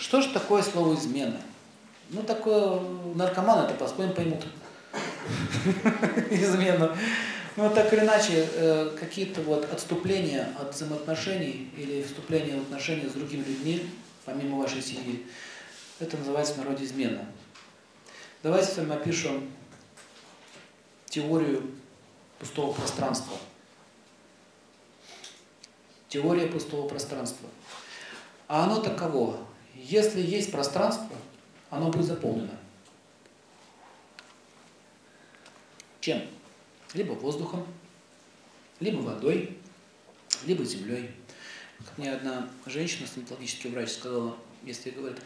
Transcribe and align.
что 0.00 0.22
же 0.22 0.30
такое 0.30 0.62
слово 0.62 0.94
измена? 0.94 1.40
Ну, 2.08 2.22
такое 2.22 2.80
наркоманы 3.14 3.66
это 3.66 3.74
по-своему 3.74 4.14
поймут. 4.14 4.44
Измену. 6.30 6.96
Ну, 7.56 7.70
так 7.70 7.92
или 7.92 8.00
иначе, 8.00 8.48
э, 8.54 8.96
какие-то 8.98 9.42
вот 9.42 9.70
отступления 9.70 10.48
от 10.58 10.74
взаимоотношений 10.74 11.70
или 11.76 12.02
вступления 12.02 12.58
в 12.58 12.62
отношения 12.62 13.08
с 13.08 13.12
другими 13.12 13.44
людьми, 13.44 13.90
помимо 14.24 14.58
вашей 14.58 14.80
семьи, 14.80 15.26
это 15.98 16.16
называется 16.16 16.54
в 16.54 16.58
народе 16.58 16.84
измена. 16.84 17.26
Давайте 18.42 18.72
с 18.72 18.76
вами 18.78 18.94
опишем 18.94 19.50
теорию 21.10 21.70
пустого 22.38 22.72
пространства. 22.72 23.36
Теория 26.08 26.46
пустого 26.46 26.88
пространства. 26.88 27.48
А 28.48 28.64
оно 28.64 28.80
таково. 28.80 29.49
Если 29.82 30.20
есть 30.20 30.52
пространство, 30.52 31.16
оно 31.70 31.90
будет 31.90 32.04
заполнено. 32.04 32.56
Чем? 36.00 36.22
Либо 36.92 37.12
воздухом, 37.12 37.66
либо 38.78 39.00
водой, 39.00 39.56
либо 40.44 40.64
землей. 40.64 41.10
Как 41.78 41.96
мне 41.96 42.12
одна 42.12 42.48
женщина, 42.66 43.06
стоматологический 43.06 43.70
врач, 43.70 43.90
сказала, 43.90 44.36
если, 44.64 44.90
говорит, 44.90 45.20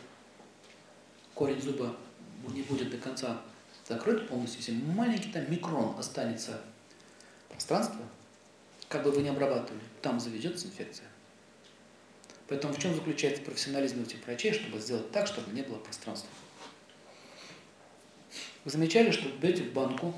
корень 1.34 1.60
зуба 1.60 1.96
не 2.48 2.62
будет 2.62 2.90
до 2.90 2.98
конца 2.98 3.40
закрыт 3.88 4.28
полностью, 4.28 4.58
если 4.58 4.72
маленький 4.72 5.32
там 5.32 5.50
микрон 5.50 5.98
останется 5.98 6.60
пространство, 7.48 8.02
как 8.88 9.02
бы 9.02 9.10
вы 9.10 9.22
ни 9.22 9.28
обрабатывали, 9.28 9.82
там 10.00 10.20
заведется 10.20 10.68
инфекция. 10.68 11.08
Поэтому 12.48 12.74
в 12.74 12.78
чем 12.78 12.94
заключается 12.94 13.42
профессионализм 13.42 14.02
этих 14.02 14.24
врачей, 14.24 14.52
чтобы 14.52 14.78
сделать 14.78 15.10
так, 15.10 15.26
чтобы 15.26 15.52
не 15.52 15.62
было 15.62 15.78
пространства? 15.78 16.28
Вы 18.64 18.70
замечали, 18.70 19.10
что 19.10 19.28
берете 19.28 19.62
в 19.64 19.72
банку 19.72 20.14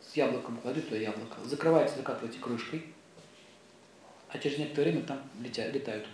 с 0.00 0.16
яблоком, 0.16 0.58
кладете 0.58 0.86
туда 0.86 0.98
яблоко, 0.98 1.36
закрываете, 1.44 1.94
закатываете 1.96 2.38
крышкой, 2.38 2.86
а 4.28 4.38
через 4.38 4.58
некоторое 4.58 4.90
время 4.92 5.06
там 5.06 5.22
летят, 5.40 5.72
летают. 5.72 6.06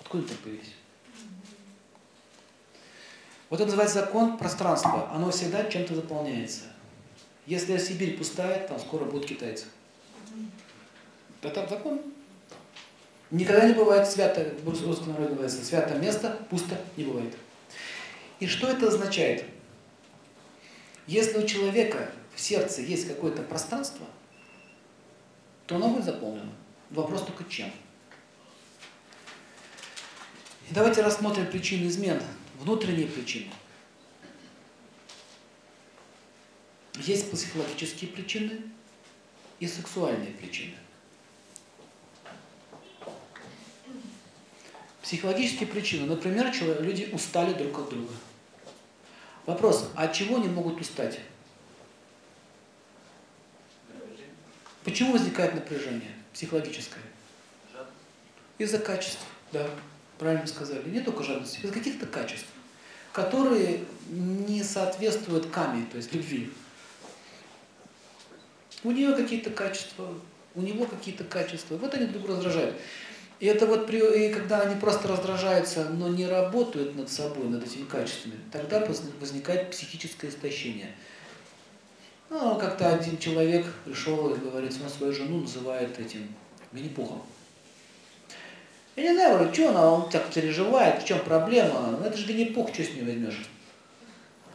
Откуда 0.00 0.28
там 0.28 0.36
появились? 0.38 0.72
Вот 3.48 3.60
это 3.60 3.66
называется 3.66 4.00
закон 4.00 4.36
пространства. 4.38 5.08
Оно 5.12 5.30
всегда 5.30 5.64
чем-то 5.64 5.94
заполняется. 5.94 6.64
Если 7.46 7.78
Сибирь 7.78 8.16
пустая, 8.18 8.66
там 8.66 8.78
скоро 8.78 9.04
будут 9.04 9.26
китайцы. 9.26 9.66
Это 11.42 11.66
закон. 11.68 12.00
Никогда 13.30 13.66
не 13.66 13.74
бывает 13.74 14.08
свято, 14.08 14.54
русском 14.64 15.08
народе 15.08 15.30
называется, 15.30 15.64
свято 15.64 15.94
место, 15.96 16.46
пусто 16.48 16.80
не 16.96 17.04
бывает. 17.04 17.34
И 18.38 18.46
что 18.46 18.68
это 18.68 18.86
означает? 18.88 19.44
Если 21.06 21.38
у 21.38 21.46
человека 21.46 22.10
в 22.34 22.40
сердце 22.40 22.82
есть 22.82 23.08
какое-то 23.08 23.42
пространство, 23.42 24.06
то 25.66 25.76
оно 25.76 25.90
будет 25.90 26.04
заполнено. 26.04 26.52
Вопрос 26.90 27.24
только 27.24 27.44
чем. 27.50 27.70
И 30.70 30.74
давайте 30.74 31.02
рассмотрим 31.02 31.46
причины 31.46 31.88
измен, 31.88 32.20
внутренние 32.60 33.06
причины. 33.06 33.50
Есть 36.94 37.30
психологические 37.30 38.10
причины 38.10 38.62
и 39.58 39.66
сексуальные 39.66 40.32
причины. 40.32 40.74
Психологические 45.06 45.68
причины. 45.68 46.04
Например, 46.04 46.52
люди 46.80 47.08
устали 47.12 47.52
друг 47.52 47.78
от 47.78 47.90
друга. 47.90 48.12
Вопрос, 49.46 49.88
а 49.94 50.02
от 50.02 50.12
чего 50.12 50.34
они 50.34 50.48
могут 50.48 50.80
устать? 50.80 51.20
Почему 54.82 55.12
возникает 55.12 55.54
напряжение 55.54 56.10
психологическое? 56.32 57.04
Из-за 58.58 58.80
качеств, 58.80 59.24
да, 59.52 59.70
правильно 60.18 60.48
сказали. 60.48 60.90
Не 60.90 60.98
только 60.98 61.22
жадности, 61.22 61.60
из-за 61.60 61.72
каких-то 61.72 62.06
качеств, 62.06 62.48
которые 63.12 63.84
не 64.10 64.64
соответствуют 64.64 65.50
каме, 65.50 65.86
то 65.86 65.98
есть 65.98 66.12
любви. 66.14 66.50
У 68.82 68.90
нее 68.90 69.14
какие-то 69.14 69.50
качества, 69.50 70.12
у 70.56 70.62
него 70.62 70.84
какие-то 70.84 71.22
качества. 71.22 71.76
Вот 71.76 71.94
они 71.94 72.06
друг 72.06 72.28
раздражают. 72.28 72.74
И 73.38 73.46
это 73.46 73.66
вот 73.66 73.86
при, 73.86 73.98
и 73.98 74.32
когда 74.32 74.62
они 74.62 74.80
просто 74.80 75.08
раздражаются, 75.08 75.90
но 75.90 76.08
не 76.08 76.26
работают 76.26 76.96
над 76.96 77.10
собой, 77.10 77.48
над 77.48 77.64
этими 77.64 77.84
качествами, 77.84 78.36
тогда 78.50 78.86
возникает 79.20 79.70
психическое 79.70 80.28
истощение. 80.28 80.94
Ну, 82.30 82.56
как-то 82.58 82.94
один 82.94 83.18
человек 83.18 83.66
пришел 83.84 84.34
и 84.34 84.38
говорит, 84.38 84.72
он 84.82 84.88
свою 84.88 85.12
жену 85.12 85.42
называет 85.42 85.98
этим 85.98 86.26
Винни-Пухом. 86.72 87.22
Я 88.96 89.02
не 89.02 89.14
знаю, 89.14 89.34
говорю, 89.34 89.52
что 89.52 89.68
она, 89.68 89.92
он 89.92 90.08
так 90.08 90.32
переживает, 90.32 91.02
в 91.02 91.06
чем 91.06 91.20
проблема? 91.20 91.98
Ну, 92.00 92.04
это 92.06 92.16
же 92.16 92.26
Винни-Пух, 92.26 92.72
что 92.72 92.82
с 92.82 92.94
ней 92.94 93.04
возьмешь? 93.04 93.46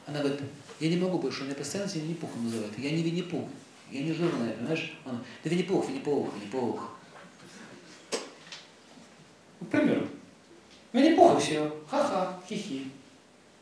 Она 0.08 0.20
говорит, 0.20 0.40
я 0.80 0.90
не 0.90 0.98
могу 0.98 1.20
больше, 1.20 1.42
он 1.42 1.48
меня 1.48 1.56
постоянно 1.56 1.90
Винни-Пухом 1.90 2.46
называет. 2.46 2.78
Я 2.80 2.90
не 2.90 3.04
Винни-Пух, 3.04 3.48
я 3.92 4.02
не 4.02 4.12
жирная, 4.12 4.54
понимаешь? 4.54 4.98
Он, 5.06 5.24
да 5.44 5.50
Винни-Пух, 5.50 5.88
Винни-Пух, 5.88 6.34
Винни-Пух. 6.34 6.98
К 9.62 9.68
примеру. 9.68 10.08
Мне 10.94 11.12
плохо 11.12 11.40
все. 11.40 11.72
Ха-ха, 11.90 12.40
хихи. 12.48 12.88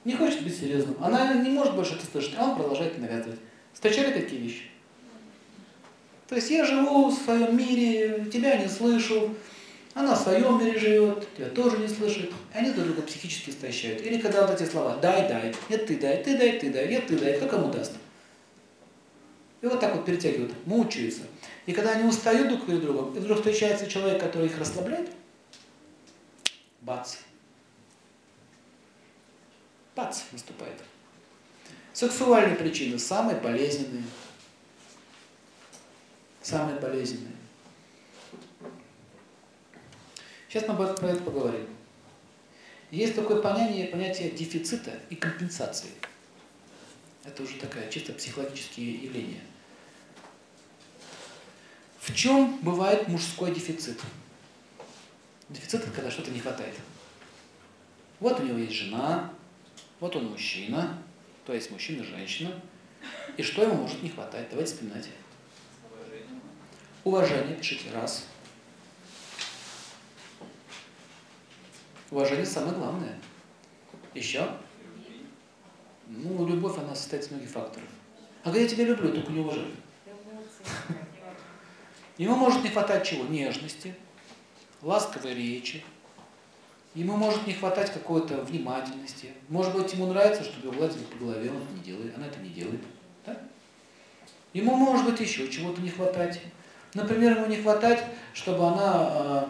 Не 0.05 0.15
хочет 0.15 0.43
быть 0.43 0.57
серьезным. 0.57 0.95
Она 0.99 1.33
не 1.35 1.49
может 1.49 1.75
больше 1.75 1.95
это 1.95 2.05
слышать, 2.05 2.33
а 2.37 2.45
он 2.45 2.55
продолжает 2.55 2.97
навязывать. 2.97 3.39
Встречали 3.73 4.11
такие 4.13 4.41
вещи? 4.41 4.63
То 6.27 6.35
есть 6.35 6.49
я 6.51 6.65
живу 6.65 7.09
в 7.09 7.13
своем 7.13 7.57
мире, 7.57 8.25
тебя 8.31 8.57
не 8.57 8.67
слышу, 8.67 9.35
она 9.95 10.15
в 10.15 10.19
своем 10.19 10.59
мире 10.59 10.79
живет, 10.79 11.27
тебя 11.35 11.47
тоже 11.49 11.77
не 11.77 11.87
слышит. 11.87 12.31
Они 12.53 12.71
друг 12.71 12.85
друга 12.85 13.01
психически 13.01 13.49
истощают. 13.49 14.01
Или 14.01 14.19
когда 14.19 14.45
вот 14.45 14.59
эти 14.59 14.69
слова 14.69 14.95
«дай, 15.01 15.27
дай», 15.27 15.53
«нет, 15.69 15.85
ты 15.87 15.97
дай», 15.97 16.23
«ты 16.23 16.37
дай, 16.37 16.59
ты 16.59 16.69
дай», 16.69 16.87
«нет, 16.87 17.07
ты 17.07 17.17
дай», 17.17 17.37
кто 17.37 17.47
кому 17.47 17.71
даст? 17.71 17.93
И 19.61 19.65
вот 19.65 19.79
так 19.79 19.95
вот 19.95 20.05
перетягивают, 20.05 20.53
мучаются. 20.65 21.23
И 21.65 21.73
когда 21.73 21.91
они 21.91 22.07
устают 22.07 22.47
друг 22.47 22.65
перед 22.65 22.81
другом, 22.81 23.13
и 23.15 23.19
вдруг 23.19 23.39
встречается 23.39 23.87
человек, 23.87 24.21
который 24.21 24.47
их 24.47 24.57
расслабляет, 24.57 25.09
бац. 26.81 27.17
Бац 29.95 30.21
наступает. 30.31 30.81
Сексуальные 31.93 32.55
причины 32.55 32.97
самые 32.97 33.39
болезненные. 33.39 34.03
Самые 36.41 36.79
болезненные. 36.79 37.35
Сейчас 40.47 40.67
мы 40.67 40.75
про 40.75 41.07
это 41.07 41.21
поговорим. 41.21 41.67
Есть 42.91 43.15
такое 43.15 43.41
понятие, 43.41 43.87
понятие 43.87 44.31
дефицита 44.31 44.99
и 45.09 45.15
компенсации. 45.15 45.91
Это 47.23 47.43
уже 47.43 47.59
такая 47.59 47.89
чисто 47.91 48.13
психологические 48.13 48.95
явления. 48.95 49.41
В 51.99 52.15
чем 52.15 52.57
бывает 52.61 53.07
мужской 53.07 53.53
дефицит? 53.53 53.99
Дефицит– 55.49 55.81
это 55.83 55.91
когда 55.91 56.11
что-то 56.11 56.31
не 56.31 56.39
хватает. 56.39 56.75
Вот 58.19 58.39
у 58.39 58.43
него 58.43 58.59
есть 58.59 58.73
жена, 58.73 59.33
вот 59.99 60.15
он 60.15 60.27
мужчина, 60.27 61.01
то 61.45 61.53
есть 61.53 61.71
мужчина, 61.71 62.03
женщина. 62.03 62.51
И 63.37 63.43
что 63.43 63.63
ему 63.63 63.75
может 63.75 64.03
не 64.03 64.09
хватать? 64.09 64.49
Давайте 64.49 64.73
вспоминать. 64.73 65.09
Уважение. 65.89 66.41
Уважение, 67.03 67.55
пишите, 67.55 67.91
раз. 67.91 68.25
Уважение 72.11 72.45
самое 72.45 72.73
главное. 72.73 73.17
Еще? 74.13 74.47
Ну, 76.07 76.47
любовь, 76.47 76.77
она 76.77 76.93
состоит 76.93 77.23
из 77.23 77.31
многих 77.31 77.49
факторов. 77.49 77.87
А 78.41 78.45
когда 78.45 78.59
я 78.59 78.67
тебя 78.67 78.85
люблю, 78.85 79.13
только 79.13 79.31
не 79.31 79.39
уважаю. 79.39 79.71
Ему 82.17 82.35
может 82.35 82.63
не 82.63 82.69
хватать 82.69 83.07
чего? 83.07 83.25
Нежности, 83.25 83.95
ласковой 84.81 85.33
речи. 85.33 85.83
Ему 86.95 87.15
может 87.17 87.45
не 87.45 87.53
хватать 87.53 87.93
какой-то 87.93 88.41
внимательности. 88.41 89.31
Может 89.47 89.73
быть, 89.73 89.93
ему 89.93 90.07
нравится, 90.07 90.43
чтобы 90.43 90.67
его 90.67 90.77
гладили 90.77 91.03
по 91.03 91.17
голове, 91.17 91.51
он 91.51 91.57
это 91.57 91.73
не 91.73 91.81
делает, 91.81 92.15
она 92.15 92.27
это 92.27 92.39
не 92.39 92.49
делает. 92.49 92.81
Да? 93.25 93.37
Ему 94.53 94.75
может 94.75 95.05
быть 95.05 95.19
еще 95.19 95.47
чего-то 95.49 95.81
не 95.81 95.91
хватать. 95.91 96.41
Например, 96.95 97.37
ему 97.37 97.45
не 97.45 97.57
хватать, 97.57 98.03
чтобы 98.33 98.67
она 98.67 99.45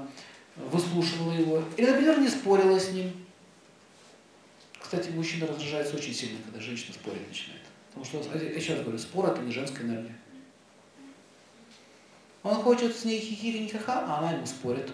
э, 0.58 0.66
выслушивала 0.66 1.32
его. 1.32 1.64
Или, 1.78 1.90
например, 1.90 2.20
не 2.20 2.28
спорила 2.28 2.78
с 2.78 2.92
ним. 2.92 3.14
Кстати, 4.78 5.10
мужчина 5.10 5.48
раздражается 5.48 5.96
очень 5.96 6.14
сильно, 6.14 6.40
когда 6.44 6.60
женщина 6.60 6.94
спорить 6.94 7.28
начинает. 7.28 7.62
Потому 7.94 8.06
что, 8.06 8.38
еще 8.38 8.74
раз 8.74 8.82
говорю, 8.82 8.98
спор 8.98 9.30
это 9.30 9.42
не 9.42 9.52
женская 9.52 9.84
энергия. 9.84 10.16
Он 12.44 12.56
хочет 12.56 12.96
с 12.96 13.06
ней 13.06 13.20
хихири 13.20 13.68
ха 13.78 14.06
а 14.08 14.20
она 14.20 14.32
ему 14.34 14.46
спорит. 14.46 14.92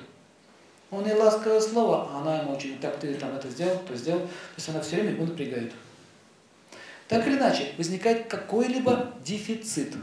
Он 0.92 1.06
ей 1.06 1.16
ласковое 1.16 1.60
слово, 1.60 2.08
а 2.12 2.22
она 2.22 2.42
ему 2.42 2.54
очень, 2.54 2.78
так 2.80 3.00
ты 3.00 3.14
там 3.16 3.36
это 3.36 3.50
сделал, 3.50 3.80
то 3.88 3.96
сделал. 3.96 4.22
То 4.22 4.56
есть 4.58 4.70
она 4.70 4.82
все 4.82 4.96
время 4.96 5.12
его 5.12 5.26
напрягает. 5.26 5.72
Так 7.08 7.28
или 7.28 7.38
иначе, 7.38 7.74
возникает 7.78 8.28
какой-либо 8.28 9.14
дефицит. 9.24 9.94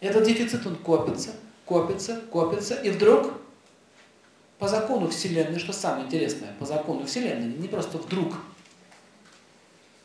Этот 0.00 0.24
дефицит, 0.24 0.66
он 0.66 0.76
копится, 0.76 1.30
копится, 1.64 2.20
копится, 2.30 2.74
и 2.74 2.90
вдруг 2.90 3.32
по 4.58 4.68
закону 4.68 5.08
Вселенной, 5.08 5.58
что 5.58 5.72
самое 5.72 6.06
интересное, 6.06 6.54
по 6.58 6.66
закону 6.66 7.06
Вселенной, 7.06 7.46
не 7.46 7.68
просто 7.68 7.98
вдруг, 7.98 8.34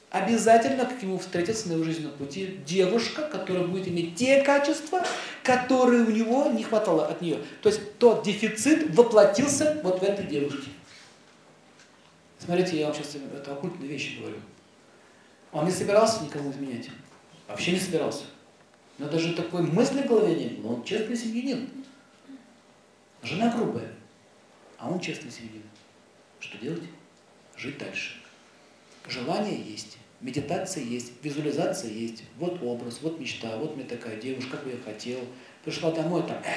обязательно 0.09 0.85
к 0.85 1.01
нему 1.01 1.17
встретится 1.19 1.69
на 1.69 1.73
его 1.73 1.83
жизненном 1.83 2.13
пути 2.13 2.59
девушка, 2.65 3.23
которая 3.29 3.65
будет 3.65 3.87
иметь 3.87 4.15
те 4.15 4.41
качества, 4.41 5.05
которые 5.43 6.03
у 6.03 6.11
него 6.11 6.47
не 6.47 6.63
хватало 6.63 7.07
от 7.07 7.21
нее. 7.21 7.39
То 7.61 7.69
есть 7.69 7.97
тот 7.97 8.23
дефицит 8.23 8.95
воплотился 8.95 9.79
вот 9.83 9.99
в 9.99 10.03
этой 10.03 10.25
девушке. 10.25 10.69
Смотрите, 12.39 12.79
я 12.79 12.87
вам 12.87 12.95
сейчас 12.95 13.15
это 13.15 13.53
оккультные 13.53 13.89
вещи 13.89 14.19
говорю. 14.19 14.37
Он 15.51 15.65
не 15.65 15.71
собирался 15.71 16.23
никому 16.23 16.51
изменять. 16.51 16.89
Вообще 17.47 17.71
не 17.71 17.79
собирался. 17.79 18.23
Но 18.97 19.07
даже 19.07 19.33
такой 19.33 19.61
мысли 19.61 20.01
в 20.01 20.07
голове 20.07 20.35
не 20.35 20.47
было. 20.55 20.73
Он 20.73 20.83
честный 20.83 21.15
семьянин. 21.15 21.69
Жена 23.21 23.53
грубая, 23.53 23.91
а 24.77 24.89
он 24.89 24.99
честный 24.99 25.31
семьянин. 25.31 25.63
Что 26.39 26.57
делать? 26.57 26.83
Жить 27.57 27.77
дальше. 27.77 28.13
Желание 29.09 29.59
есть, 29.59 29.97
медитация 30.21 30.83
есть, 30.83 31.13
визуализация 31.23 31.89
есть. 31.89 32.23
Вот 32.37 32.61
образ, 32.61 32.99
вот 33.01 33.19
мечта, 33.19 33.57
вот 33.57 33.75
мне 33.75 33.83
такая 33.83 34.21
девушка, 34.21 34.51
как 34.51 34.65
бы 34.65 34.71
я 34.71 34.77
хотел. 34.77 35.19
Пришла 35.63 35.91
домой, 35.91 36.21
там, 36.27 36.37
э, 36.43 36.53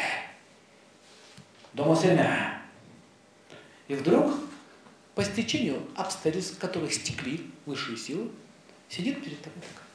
дома 1.72 1.96
семья. 1.96 2.62
И 3.88 3.94
вдруг, 3.94 4.34
по 5.14 5.24
стечению 5.24 5.82
обстоятельств, 5.96 6.58
которых 6.58 6.92
стекли 6.92 7.50
высшие 7.64 7.96
силы, 7.96 8.30
сидит 8.88 9.24
перед 9.24 9.40
тобой 9.40 9.62
такая. 9.62 9.88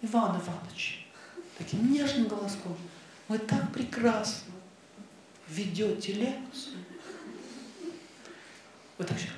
Иван 0.00 0.40
Иванович, 0.40 1.06
таким 1.58 1.92
нежным 1.92 2.28
голоском, 2.28 2.76
вы 3.28 3.38
так 3.38 3.72
прекрасно 3.74 4.54
ведете 5.48 6.12
лекцию. 6.12 6.78
Вот 8.98 9.06
так 9.06 9.16
все. 9.16 9.28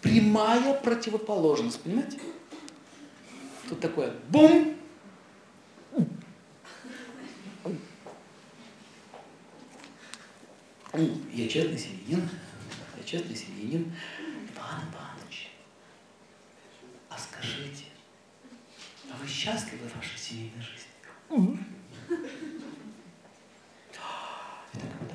Прямая 0.00 0.74
противоположность, 0.80 1.82
понимаете? 1.82 2.18
Тут 3.68 3.80
такое 3.80 4.12
бум, 4.30 4.76
я 11.32 11.48
честный 11.48 11.78
семьянин, 11.78 12.28
я 12.96 13.04
честный 13.04 13.36
семьянин. 13.36 13.94
Иван 14.52 14.82
Иванович, 14.90 15.50
а 17.08 17.16
скажите, 17.16 17.84
а 19.12 19.16
вы 19.20 19.28
счастливы 19.28 19.88
в 19.88 19.96
вашей 19.96 20.18
семейной 20.18 20.60
жизни? 20.60 20.88
И 23.90 23.92
так, 23.92 24.74
вот 24.74 25.08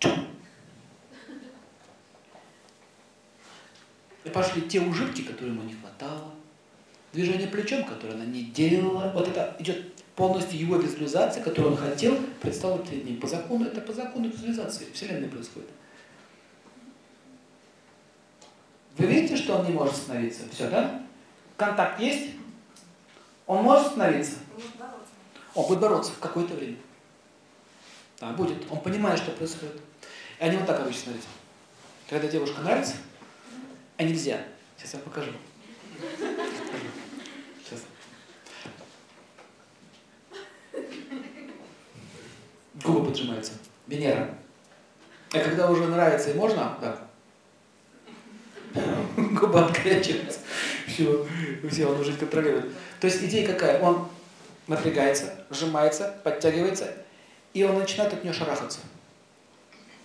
так. 0.00 0.20
И 4.21 4.21
пошли 4.32 4.62
те 4.62 4.80
ужитки, 4.80 5.22
которые 5.22 5.54
ему 5.54 5.64
не 5.64 5.74
хватало, 5.74 6.32
движение 7.12 7.48
плечом, 7.48 7.84
которое 7.84 8.14
она 8.14 8.24
не 8.24 8.44
делала. 8.44 9.10
Вот 9.14 9.28
это 9.28 9.56
идет 9.58 9.92
полностью 10.14 10.58
его 10.58 10.76
визуализация, 10.76 11.42
которую 11.42 11.74
он 11.74 11.78
хотел, 11.78 12.16
предстала 12.40 12.78
перед 12.78 13.04
ним. 13.04 13.20
По 13.20 13.26
закону, 13.26 13.66
это 13.66 13.80
по 13.80 13.92
закону 13.92 14.28
визуализации 14.28 14.86
Вселенной 14.92 15.28
происходит. 15.28 15.70
Вы 18.98 19.06
видите, 19.06 19.36
что 19.36 19.56
он 19.56 19.66
не 19.66 19.72
может 19.72 19.94
остановиться? 19.94 20.42
Все, 20.52 20.68
да? 20.68 21.02
Контакт 21.56 22.00
есть? 22.00 22.32
Он 23.46 23.62
может 23.62 23.88
остановиться? 23.88 24.36
Он 25.54 25.66
будет 25.66 25.80
бороться 25.80 26.12
в 26.12 26.18
какое-то 26.18 26.54
время. 26.54 26.76
Да, 28.20 28.30
будет. 28.30 28.58
Он 28.70 28.80
понимает, 28.80 29.18
что 29.18 29.32
происходит. 29.32 29.80
И 30.38 30.44
они 30.44 30.56
вот 30.56 30.66
так 30.66 30.80
обычно, 30.80 31.02
смотрите. 31.04 31.26
Когда 32.08 32.28
девушка 32.28 32.60
нравится, 32.60 32.94
а 34.02 34.04
нельзя. 34.04 34.40
Сейчас 34.76 34.94
я 34.94 35.00
покажу. 35.00 35.30
Сейчас. 37.64 37.84
Губы 42.82 43.06
поджимаются. 43.06 43.52
Венера. 43.86 44.34
А 45.32 45.38
когда 45.38 45.70
уже 45.70 45.86
нравится 45.86 46.30
и 46.30 46.34
можно, 46.34 46.76
да. 46.80 46.98
Губа 49.16 49.66
открячивается. 49.66 50.40
Все, 50.86 51.26
все, 51.70 51.86
он 51.86 52.00
уже 52.00 52.14
контролирует. 52.14 52.72
То 53.00 53.06
есть 53.06 53.22
идея 53.22 53.46
какая? 53.46 53.80
Он 53.80 54.08
напрягается, 54.66 55.44
сжимается, 55.50 56.14
подтягивается, 56.24 56.92
и 57.54 57.62
он 57.62 57.78
начинает 57.78 58.12
от 58.12 58.24
нее 58.24 58.32
шарахаться. 58.32 58.80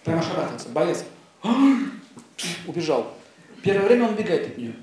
Прямо 0.03 0.21
шарахаться, 0.21 0.69
боец. 0.69 1.03
Убежал. 2.67 3.16
Первое 3.63 3.88
время 3.88 4.07
он 4.07 4.15
бегает 4.15 4.48
от 4.48 4.57
нее. 4.57 4.75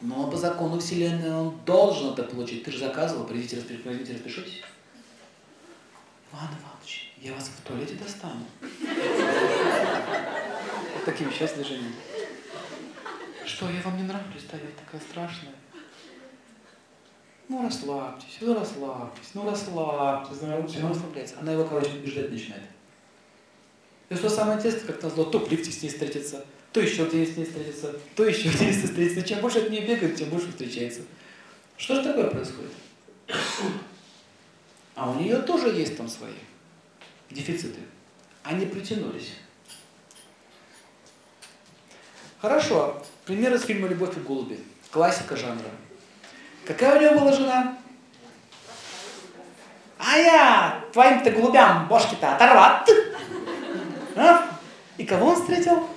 Но 0.00 0.30
по 0.30 0.36
закону 0.36 0.78
Вселенной 0.80 1.30
он 1.32 1.58
должен 1.66 2.12
это 2.14 2.22
получить. 2.22 2.64
Ты 2.64 2.72
же 2.72 2.78
заказывал, 2.78 3.26
придите, 3.26 3.56
распишитесь, 3.56 3.84
возьмите, 3.84 4.12
распишитесь. 4.14 4.62
Иван 6.32 6.48
Иванович, 6.48 7.12
я 7.20 7.34
вас 7.34 7.48
в 7.48 7.66
туалете 7.66 7.94
достану. 7.94 8.46
Вот 10.94 11.04
такими 11.04 11.30
сейчас 11.30 11.52
движениями. 11.52 11.94
Что, 13.44 13.68
я 13.68 13.82
вам 13.82 13.96
не 13.98 14.04
нравлюсь, 14.04 14.44
да, 14.50 14.56
я 14.56 14.70
такая 14.84 15.00
страшная. 15.00 15.52
Ну 17.48 17.64
расслабьтесь, 17.64 18.38
ну 18.40 18.54
расслабьтесь, 18.54 19.30
ну 19.34 19.50
расслабьтесь, 19.50 20.40
ну 20.40 20.66
все, 20.68 20.78
ну 20.78 20.88
расслабляется. 20.90 21.34
Она 21.40 21.52
его, 21.52 21.64
короче, 21.64 21.90
убеждать 21.90 22.30
начинает. 22.30 22.62
И 24.08 24.14
что 24.14 24.30
самое 24.30 24.58
интересное, 24.58 24.92
как 24.92 25.02
назло, 25.02 25.24
то 25.24 25.44
лифте 25.50 25.72
с 25.72 25.82
ней 25.82 25.88
встретится, 25.88 26.46
то 26.72 26.80
еще 26.80 27.04
где-нибудь 27.06 27.34
с 27.34 27.36
ней 27.36 27.44
встретится, 27.44 27.96
то 28.14 28.24
еще 28.24 28.48
где-нибудь 28.48 28.84
встретится. 28.84 29.22
Чем 29.22 29.40
больше 29.40 29.58
от 29.58 29.70
нее 29.70 29.82
бегает, 29.82 30.16
тем 30.16 30.28
больше 30.28 30.50
встречается. 30.50 31.00
Что 31.76 31.96
же 31.96 32.02
такое 32.04 32.28
происходит? 32.28 32.70
А 34.94 35.10
у 35.10 35.14
нее 35.14 35.38
тоже 35.38 35.68
есть 35.68 35.96
там 35.96 36.08
свои 36.08 36.34
дефициты. 37.30 37.80
Они 38.42 38.66
притянулись. 38.66 39.32
Хорошо. 42.40 43.02
Пример 43.24 43.54
из 43.54 43.64
фильма 43.64 43.88
«Любовь 43.88 44.16
и 44.16 44.20
голуби». 44.20 44.58
Классика 44.90 45.36
жанра. 45.36 45.70
Какая 46.64 46.98
у 46.98 47.02
него 47.02 47.20
была 47.20 47.32
жена? 47.32 47.78
А 49.98 50.16
я 50.16 50.84
твоим-то 50.92 51.30
голубям 51.30 51.86
бошки-то 51.88 52.34
оторват. 52.34 52.88
А? 54.16 54.58
И 54.96 55.04
кого 55.04 55.28
он 55.28 55.36
встретил? 55.36 55.88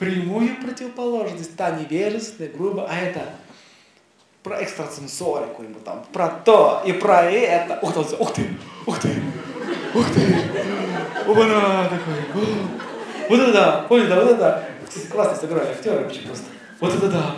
Прямую 0.00 0.56
противоположность. 0.56 1.54
Та 1.56 1.72
невежественная, 1.72 2.50
грубо, 2.50 2.88
а 2.90 2.96
это 2.96 3.20
про 4.42 4.62
экстрасенсорику 4.62 5.62
ему 5.62 5.78
там, 5.84 6.06
про 6.10 6.28
то 6.28 6.82
и 6.86 6.94
про 6.94 7.24
это. 7.24 7.78
Ух 7.82 7.92
ты, 7.92 8.00
ух 8.16 8.32
ты, 8.32 8.48
ух 8.86 8.98
ты, 8.98 9.22
ух 9.94 10.06
ты. 10.14 10.20
Оба-на, 11.28 11.84
такой. 11.84 12.14
Вот 13.28 13.40
это 13.40 13.52
да, 13.52 13.84
помните, 13.90 14.08
да, 14.08 14.16
вот 14.16 14.30
это 14.30 14.36
да. 14.36 14.64
Классно 15.10 15.36
сыграли 15.36 15.68
актеры 15.68 16.04
вообще 16.04 16.20
просто. 16.22 16.46
Вот 16.80 16.94
это 16.94 17.08
да. 17.08 17.36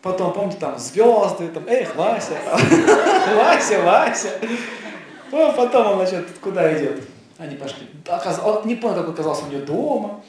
Потом, 0.00 0.32
помните, 0.32 0.58
там 0.60 0.78
звезды, 0.78 1.48
там, 1.48 1.64
эх, 1.66 1.96
Вася, 1.96 2.38
Вася, 3.36 3.82
Вася. 3.82 4.30
Потом 5.28 5.86
он, 5.88 6.06
значит, 6.06 6.38
куда 6.40 6.72
идет? 6.78 7.02
Они 7.36 7.56
пошли. 7.56 7.88
Он 8.44 8.64
не 8.64 8.76
понял, 8.76 8.94
как 8.94 9.08
оказался 9.08 9.44
у 9.46 9.48
нее 9.48 9.62
дома. 9.62 10.22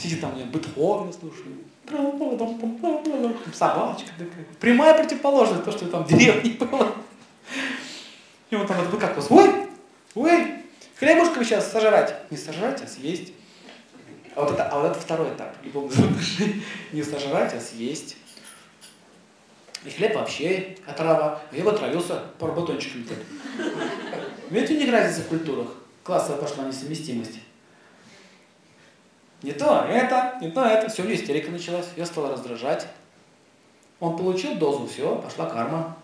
Сидит 0.00 0.20
там, 0.20 0.32
у 0.32 0.36
нее 0.36 0.46
Бетховен 0.46 1.12
слушает. 1.12 1.56
Собачка 3.52 4.08
такая. 4.18 4.46
Прямая 4.58 4.94
противоположность, 4.94 5.64
то, 5.64 5.72
что 5.72 5.86
там 5.88 6.04
в 6.04 6.08
деревне 6.08 6.52
было. 6.52 6.94
И 8.48 8.56
он 8.56 8.66
там, 8.66 8.78
вот, 8.78 8.88
вы 8.88 8.98
как 8.98 9.14
вас, 9.16 9.26
ой, 9.30 9.68
ой, 10.14 10.54
хлебушка 10.98 11.38
вы 11.38 11.44
сейчас 11.44 11.70
сожрать. 11.70 12.14
Не 12.30 12.36
сожрать, 12.38 12.80
а 12.82 12.86
съесть. 12.86 13.32
А 14.34 14.42
вот 14.42 14.52
это, 14.52 14.68
а 14.68 14.80
вот 14.80 14.92
это 14.92 15.00
второй 15.00 15.28
этап 15.34 15.54
отношений. 15.64 16.62
Не 16.92 17.02
сожрать, 17.02 17.52
а 17.52 17.60
съесть. 17.60 18.16
И 19.84 19.90
хлеб 19.90 20.14
вообще 20.14 20.76
отрава. 20.86 21.42
Я 21.52 21.64
бы 21.64 21.72
отравился 21.72 22.22
по 22.38 22.46
батончикам. 22.46 23.04
Видите, 24.48 24.74
у 24.74 24.78
них 24.78 24.90
разница 24.92 25.22
в 25.22 25.28
культурах. 25.28 25.68
Классовая 26.04 26.40
пошла 26.40 26.64
несовместимость. 26.64 27.40
Не 29.42 29.52
то 29.52 29.86
это, 29.88 30.38
не 30.40 30.50
то 30.50 30.64
это. 30.64 30.88
Все, 30.88 31.02
у 31.02 31.06
нее 31.06 31.16
истерика 31.16 31.50
началась. 31.50 31.86
Ее 31.96 32.06
стало 32.06 32.32
раздражать. 32.32 32.86
Он 33.98 34.16
получил 34.16 34.54
дозу, 34.56 34.86
все, 34.86 35.16
пошла 35.16 35.46
карма. 35.46 35.96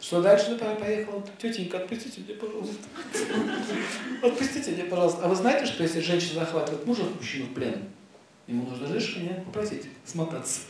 Что 0.00 0.22
дальше 0.22 0.56
поехала? 0.56 1.22
Тетенька, 1.38 1.78
отпустите 1.78 2.20
меня, 2.20 2.34
пожалуйста. 2.38 2.84
Отпустите 4.22 4.70
меня, 4.72 4.84
пожалуйста. 4.84 5.24
А 5.24 5.28
вы 5.28 5.34
знаете, 5.34 5.66
что 5.66 5.82
если 5.82 5.98
женщина 6.00 6.40
захватывает 6.40 6.86
мужа, 6.86 7.02
мужчину 7.02 7.46
в 7.46 7.54
плен, 7.54 7.88
ему 8.46 8.68
нужно 8.68 8.86
разрешение 8.86 9.42
попросить 9.44 9.86
смотаться. 10.04 10.62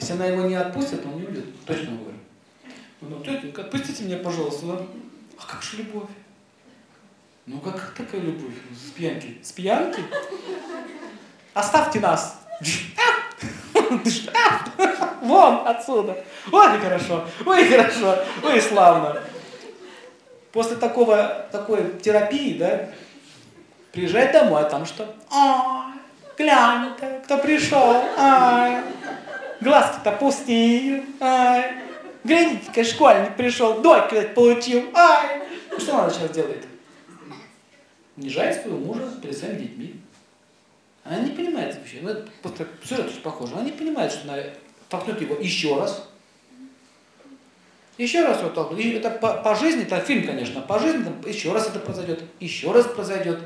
Если 0.00 0.12
она 0.12 0.26
его 0.26 0.42
не 0.42 0.54
отпустит, 0.54 1.04
он 1.04 1.16
не 1.16 1.26
уйдет. 1.26 1.46
Точно 1.64 1.96
говорю. 1.96 2.18
Ну, 3.00 3.20
тетенька, 3.24 3.62
отпустите 3.62 4.04
меня, 4.04 4.18
пожалуйста. 4.18 4.86
А 5.36 5.46
как 5.46 5.62
же 5.62 5.78
любовь? 5.78 6.08
Ну 7.46 7.60
как 7.60 7.94
такая 7.96 8.20
любовь? 8.20 8.54
С 8.74 8.90
пьянки. 8.90 9.38
С 9.40 9.52
пьянки? 9.52 10.02
Оставьте 11.54 12.00
нас. 12.00 12.40
Вон 15.22 15.66
отсюда. 15.66 16.24
Ой, 16.50 16.78
хорошо, 16.80 17.24
ой, 17.44 17.68
хорошо, 17.68 18.18
ой, 18.42 18.60
славно. 18.60 19.22
После 20.50 20.74
такого, 20.76 21.46
такой 21.52 21.98
терапии, 22.00 22.58
да, 22.58 22.88
приезжает 23.92 24.32
домой, 24.32 24.62
а 24.62 24.64
там 24.64 24.84
что? 24.84 25.14
Ой, 25.30 25.94
глянь-ка, 26.36 27.20
кто 27.24 27.38
пришел, 27.38 28.02
ай, 28.18 28.82
глазки-то 29.60 30.12
пустые, 30.12 31.04
ай, 31.20 31.74
глядите-ка, 32.24 32.82
школьник 32.82 33.36
пришел, 33.36 33.80
дойку 33.80 34.16
получил, 34.34 34.90
ай. 34.94 35.42
Ну, 35.70 35.78
что 35.78 35.98
она 35.98 36.10
сейчас 36.10 36.30
делает? 36.30 36.65
Унижает 38.16 38.60
своего 38.60 38.78
мужа 38.78 39.08
перед 39.20 39.36
своими 39.36 39.62
детьми. 39.62 40.00
Она 41.04 41.20
не 41.20 41.30
понимает 41.30 41.76
вообще, 41.76 41.98
ну 42.02 42.08
это 42.08 42.28
просто 42.42 42.66
сюжет 42.82 43.06
очень 43.06 43.20
похоже, 43.20 43.54
она 43.54 43.62
не 43.62 43.72
понимает, 43.72 44.10
что 44.10 44.32
она 44.32 44.42
толкнет 44.88 45.20
его 45.20 45.36
еще 45.36 45.78
раз, 45.78 46.08
еще 47.96 48.26
раз 48.26 48.40
его 48.40 48.50
толкнут. 48.50 48.80
И 48.80 48.90
это 48.90 49.10
по, 49.10 49.34
по 49.34 49.54
жизни, 49.54 49.84
это 49.84 50.00
фильм, 50.00 50.26
конечно, 50.26 50.60
по 50.60 50.78
жизни 50.78 51.04
там, 51.04 51.20
еще 51.26 51.52
раз 51.52 51.68
это 51.68 51.78
произойдет, 51.78 52.22
еще 52.40 52.72
раз 52.72 52.86
произойдет. 52.86 53.40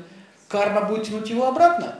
Карма 0.47 0.81
будет 0.81 1.07
тянуть 1.07 1.29
его 1.29 1.47
обратно. 1.47 1.99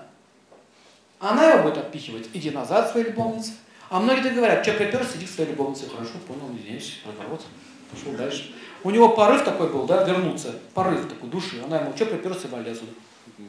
Она 1.20 1.52
его 1.52 1.64
будет 1.64 1.78
отпихивать. 1.78 2.28
Иди 2.34 2.50
назад 2.50 2.92
своей 2.92 3.08
любовнице. 3.08 3.52
А 3.90 4.00
многие 4.00 4.24
так 4.24 4.34
говорят, 4.34 4.66
что 4.66 4.74
приперся, 4.74 5.18
иди 5.18 5.26
к 5.26 5.30
своей 5.30 5.52
любовнице. 5.52 5.88
Хорошо, 5.90 6.14
понял, 6.28 6.54
извиняюсь, 6.58 7.00
разворот. 7.06 7.46
Пошел 7.92 8.14
дальше. 8.14 8.54
У 8.84 8.90
него 8.90 9.10
порыв 9.10 9.44
такой 9.44 9.72
был, 9.72 9.86
да, 9.86 10.04
вернуться. 10.04 10.56
Порыв 10.74 11.08
такой 11.08 11.30
души. 11.30 11.62
Она 11.64 11.80
ему, 11.80 11.96
что 11.96 12.06
приперся, 12.06 12.48
вали 12.48 12.72
отсюда. 12.72 12.92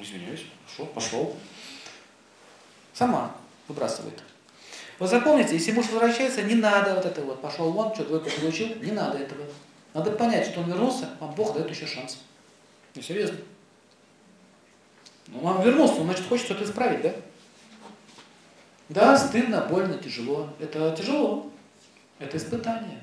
Извиняюсь, 0.00 0.44
хорошо, 0.66 0.92
пошел. 0.92 1.36
Сама 2.92 3.34
выбрасывает. 3.68 4.22
Вы 4.98 5.06
запомните, 5.08 5.54
если 5.54 5.72
муж 5.72 5.86
возвращается, 5.86 6.42
не 6.42 6.54
надо 6.54 6.94
вот 6.94 7.04
это 7.04 7.22
вот, 7.22 7.40
пошел 7.40 7.72
вон, 7.72 7.94
что 7.94 8.04
двойку 8.04 8.30
получил, 8.30 8.68
не 8.80 8.92
надо 8.92 9.18
этого. 9.18 9.44
Надо 9.94 10.12
понять, 10.12 10.46
что 10.46 10.60
он 10.60 10.68
вернулся, 10.68 11.10
вам 11.18 11.34
Бог 11.34 11.54
дает 11.54 11.70
еще 11.70 11.86
шанс. 11.86 12.18
Ну, 12.94 13.02
серьезно. 13.02 13.38
Ну, 15.28 15.40
он 15.42 15.62
вернулся, 15.62 15.94
он, 15.94 16.04
значит, 16.04 16.28
хочет 16.28 16.46
что-то 16.46 16.64
исправить, 16.64 17.02
да? 17.02 17.12
Да, 18.90 19.16
стыдно, 19.16 19.62
больно, 19.62 19.96
тяжело. 19.98 20.50
Это 20.60 20.94
тяжело. 20.96 21.50
Это 22.18 22.36
испытание. 22.36 23.01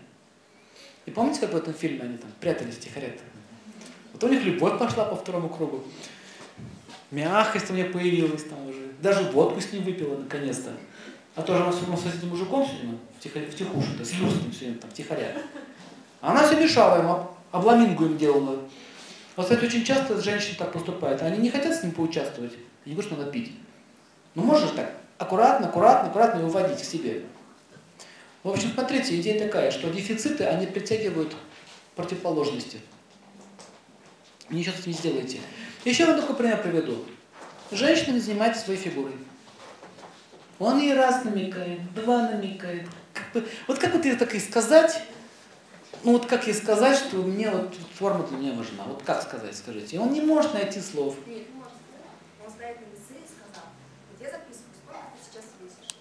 И 1.05 1.11
помните, 1.11 1.39
как 1.41 1.53
в 1.53 1.57
этом 1.57 1.73
фильме 1.73 2.03
они 2.03 2.17
там 2.17 2.29
прятались 2.39 2.75
втихаря 2.75 3.07
-то? 3.07 3.21
Вот 4.13 4.23
у 4.23 4.27
них 4.27 4.43
любовь 4.43 4.77
пошла 4.77 5.05
по 5.05 5.15
второму 5.15 5.49
кругу. 5.49 5.83
Мягкость 7.11 7.69
у 7.71 7.73
меня 7.73 7.85
появилась 7.85 8.43
там 8.43 8.67
уже. 8.67 8.91
Даже 9.01 9.31
водку 9.31 9.59
с 9.59 9.71
ним 9.71 9.83
выпила 9.83 10.17
наконец-то. 10.17 10.71
А 11.35 11.41
то 11.41 11.55
же 11.55 11.63
она 11.63 11.71
все 11.71 11.81
равно 11.81 11.97
с 11.97 12.05
этим 12.05 12.29
мужиком 12.29 12.67
все 13.19 13.29
в 13.29 13.55
тихуше, 13.55 13.95
да, 13.97 14.05
с 14.05 14.11
Юрским 14.11 14.51
все 14.51 14.73
там 14.73 14.91
тихоря. 14.91 15.35
Она 16.21 16.45
все 16.45 16.59
мешала 16.59 16.99
ему, 16.99 17.27
обламингу 17.51 18.05
им 18.05 18.17
делала. 18.17 18.59
Вот, 19.35 19.45
кстати, 19.45 19.65
очень 19.65 19.85
часто 19.85 20.21
женщины 20.21 20.55
так 20.57 20.73
поступают. 20.73 21.21
Они 21.21 21.37
не 21.37 21.49
хотят 21.49 21.73
с 21.73 21.83
ним 21.83 21.93
поучаствовать. 21.93 22.53
Они 22.85 22.93
говорят, 22.93 23.11
что 23.11 23.19
надо 23.19 23.31
пить. 23.31 23.53
Ну 24.35 24.43
можешь 24.43 24.71
так, 24.71 24.91
аккуратно, 25.17 25.67
аккуратно, 25.67 26.09
аккуратно 26.09 26.39
его 26.39 26.49
вводить 26.49 26.81
к 26.81 26.83
себе. 26.83 27.23
В 28.43 28.49
общем, 28.49 28.71
смотрите, 28.73 29.19
идея 29.19 29.45
такая, 29.45 29.71
что 29.71 29.89
дефициты, 29.89 30.45
они 30.45 30.65
притягивают 30.65 31.35
противоположности. 31.95 32.79
Ничего 34.49 34.75
с 34.75 34.79
этим 34.79 34.91
не 34.91 34.97
сделаете. 34.97 35.39
Еще 35.85 36.05
вам 36.05 36.19
такой 36.19 36.35
пример 36.35 36.61
приведу. 36.61 37.05
Женщина 37.71 38.13
не 38.13 38.19
занимается 38.19 38.63
своей 38.63 38.79
фигурой. 38.79 39.13
Он 40.57 40.79
ей 40.79 40.93
раз 40.93 41.23
намекает, 41.23 41.93
два 41.93 42.29
намекает. 42.29 42.87
Как 43.13 43.31
бы, 43.31 43.47
вот 43.67 43.79
как 43.79 43.93
вот 43.93 44.03
ей 44.05 44.15
так 44.15 44.33
и 44.33 44.39
сказать, 44.39 45.01
ну 46.03 46.13
вот 46.13 46.25
как 46.25 46.47
ей 46.47 46.53
сказать, 46.53 46.97
что 46.97 47.17
мне 47.17 47.49
вот 47.49 47.75
форма 47.93 48.25
для 48.27 48.37
меня 48.37 48.53
важна. 48.53 48.83
Вот 48.85 49.03
как 49.03 49.21
сказать, 49.21 49.55
скажите. 49.55 49.95
И 49.95 49.99
он 49.99 50.11
не 50.11 50.21
может 50.21 50.53
найти 50.53 50.81
слов. 50.81 51.15
Нет, 51.27 51.43
может. 51.53 51.73
Он 52.45 52.51
стоит 52.51 52.77
на 52.81 52.85
весы 52.85 53.19
и 53.19 53.27
сказал, 53.27 53.67
вот 54.11 54.19
я 54.19 54.31
записываю, 54.31 54.73
сколько 54.83 54.99
ты 55.13 55.19
сейчас 55.23 55.45
весишь. 55.61 55.95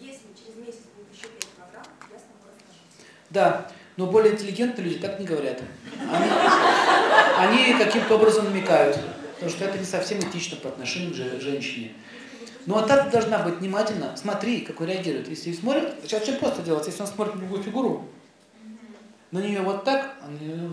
Если 0.00 0.28
через 0.34 0.56
месяц 0.56 0.86
будет 0.96 1.14
еще 1.14 1.28
5 1.28 1.46
килограмм, 1.54 1.86
я 2.10 2.18
с 2.18 2.22
тобой 2.26 2.50
расскажу. 2.54 2.82
Да, 3.30 3.70
но 3.96 4.06
более 4.06 4.34
интеллигентные 4.34 4.88
люди 4.88 4.98
так 4.98 5.18
не 5.20 5.26
говорят. 5.26 5.62
Они, 6.00 7.64
они 7.64 7.74
каким-то 7.74 8.16
образом 8.16 8.46
намекают, 8.46 8.98
потому 9.34 9.50
что 9.50 9.64
это 9.64 9.78
не 9.78 9.84
совсем 9.84 10.20
этично 10.20 10.56
по 10.56 10.68
отношению 10.68 11.12
к 11.12 11.40
женщине. 11.40 11.92
Ну 12.66 12.76
а 12.76 12.82
так 12.82 13.10
должна 13.10 13.38
быть 13.38 13.56
внимательно, 13.56 14.16
смотри, 14.16 14.60
как 14.60 14.80
он 14.80 14.88
реагирует. 14.88 15.28
Если 15.28 15.52
смотрит, 15.52 15.94
сейчас 16.02 16.22
очень 16.22 16.36
просто 16.36 16.62
делать, 16.62 16.86
если 16.86 17.02
он 17.02 17.08
смотрит 17.08 17.34
на 17.36 17.40
другую 17.40 17.62
фигуру, 17.62 18.08
на 19.30 19.38
нее 19.38 19.60
вот 19.60 19.84
так, 19.84 20.16
а 20.22 20.28
на 20.28 20.38
нее 20.38 20.70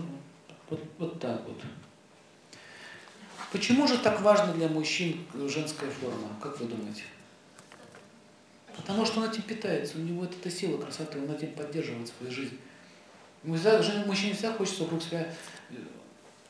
вот, 0.68 0.80
вот 0.98 1.20
так 1.20 1.40
вот. 1.46 1.62
Почему 3.52 3.86
же 3.86 3.96
так 3.98 4.20
важно 4.20 4.52
для 4.52 4.68
мужчин 4.68 5.24
женская 5.46 5.90
форма, 5.90 6.28
как 6.42 6.60
вы 6.60 6.66
думаете? 6.66 7.04
Потому 8.78 9.04
что 9.04 9.20
он 9.20 9.28
этим 9.28 9.42
питается, 9.42 9.98
у 9.98 10.00
него 10.00 10.24
это 10.24 10.50
сила 10.50 10.80
красоты, 10.80 11.18
он 11.18 11.30
этим 11.30 11.52
поддерживает 11.52 12.08
свою 12.08 12.32
жизнь. 12.32 12.58
Мужчине 13.42 14.32
всегда 14.32 14.52
хочется 14.52 14.84
вокруг 14.84 15.02
себя 15.02 15.28
э, 15.70 15.74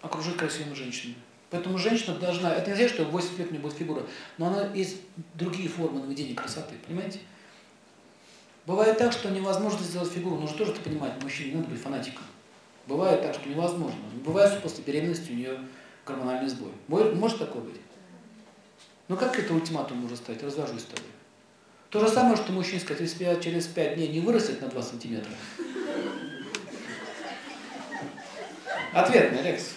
окружить 0.03 0.37
красивыми 0.37 0.75
женщинами. 0.75 1.17
Поэтому 1.51 1.79
женщина 1.79 2.15
должна, 2.17 2.55
это 2.55 2.71
не 2.71 2.77
значит, 2.77 2.95
что 2.95 3.05
в 3.05 3.11
80 3.11 3.39
лет 3.39 3.49
у 3.49 3.53
нее 3.53 3.63
будет 3.63 3.73
фигура, 3.73 4.03
но 4.37 4.49
она 4.49 4.73
есть 4.75 4.99
другие 5.35 5.69
формы 5.69 6.01
наведения 6.01 6.35
красоты, 6.35 6.75
понимаете? 6.87 7.21
Бывает 8.67 8.99
так, 8.99 9.13
что 9.13 9.31
невозможно 9.31 9.81
сделать 9.83 10.13
фигуру, 10.13 10.37
нужно 10.37 10.59
тоже 10.59 10.73
это 10.73 10.83
понимать, 10.83 11.23
мужчине 11.23 11.57
надо 11.57 11.69
быть 11.69 11.81
фанатиком. 11.81 12.25
Бывает 12.87 13.23
так, 13.23 13.35
что 13.35 13.49
невозможно. 13.49 14.01
Бывает, 14.25 14.53
что 14.53 14.61
после 14.61 14.85
беременности 14.85 15.33
у 15.33 15.35
нее 15.35 15.59
гормональный 16.05 16.51
сбой. 16.51 16.73
Может 16.89 17.39
такое 17.39 17.63
быть? 17.63 17.81
Но 19.09 19.17
как 19.17 19.39
это 19.39 19.55
ультиматум 19.55 19.99
может 19.99 20.19
стать? 20.19 20.43
Развожусь 20.43 20.83
с 20.83 20.85
тобой. 20.85 21.09
То 21.91 22.01
же 22.01 22.09
самое, 22.09 22.37
что 22.37 22.53
мужчина 22.53 22.81
сказать, 22.81 23.01
если 23.01 23.25
я 23.25 23.37
через 23.37 23.67
5 23.67 23.95
дней 23.95 24.09
не 24.09 24.21
вырастет 24.21 24.61
на 24.61 24.69
2 24.69 24.83
сантиметра. 24.83 25.33
Ответный, 28.93 29.39
Алекс. 29.41 29.75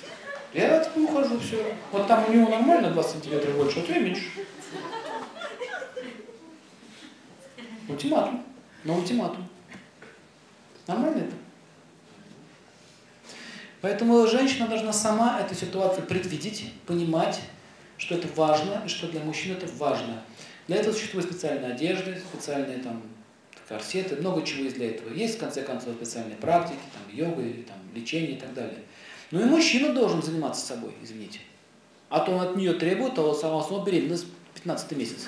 Я 0.54 0.82
от 0.82 0.96
него 0.98 1.10
ухожу, 1.10 1.40
все. 1.40 1.76
Вот 1.94 2.08
там 2.08 2.26
у 2.28 2.34
него 2.34 2.50
нормально 2.50 2.92
2 2.92 3.04
сантиметра 3.04 3.52
больше, 3.52 3.80
а 3.80 3.84
у 3.84 3.86
тебя 3.86 4.00
меньше. 4.00 4.30
Ультиматум. 7.88 8.46
На 8.84 8.94
ультиматум. 8.94 9.48
Нормально 10.88 11.20
это? 11.20 11.36
Поэтому 13.80 14.28
женщина 14.28 14.68
должна 14.68 14.92
сама 14.92 15.40
эту 15.40 15.56
ситуацию 15.56 16.06
предвидеть, 16.06 16.74
понимать, 16.86 17.40
что 17.98 18.16
это 18.16 18.28
важно 18.36 18.82
и 18.86 18.90
что 18.90 19.08
для 19.08 19.22
мужчин 19.22 19.54
это 19.54 19.68
важно. 19.78 20.22
Для 20.68 20.78
этого 20.78 20.94
существуют 20.94 21.30
специальные 21.30 21.74
одежды, 21.74 22.22
специальные 22.34 22.80
там 22.80 23.02
корсеты, 23.68 24.18
много 24.18 24.46
чего 24.46 24.64
есть 24.64 24.76
для 24.76 24.92
этого. 24.92 25.14
Есть, 25.14 25.38
в 25.38 25.40
конце 25.40 25.64
концов, 25.64 25.96
специальные 25.96 26.36
практики, 26.38 26.80
там, 26.94 27.16
йога, 27.16 27.42
там, 27.68 27.78
лечение 27.96 28.34
и 28.34 28.40
так 28.40 28.54
далее. 28.54 28.80
Но 29.32 29.42
и 29.42 29.46
мужчина 29.46 29.94
должен 29.94 30.22
заниматься 30.22 30.66
собой, 30.66 30.94
извините. 31.02 31.40
А 32.10 32.20
то 32.20 32.34
он 32.34 32.42
от 32.42 32.56
нее 32.58 32.74
требует, 32.74 33.18
а 33.18 33.22
он 33.22 33.36
сама 33.36 33.64
снова 33.64 33.86
беременность 33.86 34.26
15 34.56 34.92
месяц. 34.98 35.28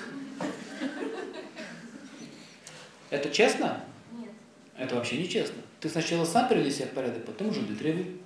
Это 3.10 3.30
честно? 3.30 3.82
Нет. 4.12 4.30
Это 4.78 4.96
вообще 4.96 5.18
не 5.18 5.30
честно. 5.30 5.62
Ты 5.80 5.88
сначала 5.88 6.26
сам 6.26 6.50
приведи 6.50 6.72
себя 6.72 6.88
в 6.88 6.92
порядок, 6.92 7.26
потом 7.26 7.50
уже 7.50 7.62
ты 7.62 7.76
требуй. 7.76 8.18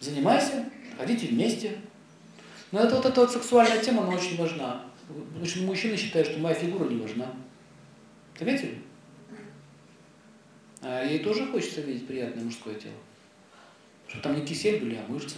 Занимайся, 0.00 0.64
ходите 0.96 1.26
вместе. 1.26 1.76
Но 2.70 2.80
это 2.80 2.96
вот 2.96 3.04
эта 3.04 3.20
вот 3.20 3.32
сексуальная 3.32 3.82
тема, 3.82 4.04
она 4.04 4.14
очень 4.14 4.36
важна. 4.36 4.87
Очень 5.42 5.66
мужчины 5.66 5.96
считают, 5.96 6.28
что 6.28 6.38
моя 6.38 6.54
фигура 6.54 6.88
не 6.88 7.00
важна. 7.00 7.32
Заметили? 8.38 8.82
А 10.82 11.04
ей 11.04 11.20
тоже 11.20 11.46
хочется 11.46 11.80
видеть 11.80 12.06
приятное 12.06 12.44
мужское 12.44 12.74
тело. 12.74 12.94
Что 14.06 14.20
там 14.20 14.36
не 14.36 14.46
кисель 14.46 14.80
были, 14.80 14.96
а 14.96 15.10
мышцы. 15.10 15.36